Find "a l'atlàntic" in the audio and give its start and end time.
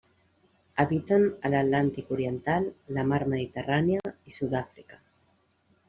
1.27-2.09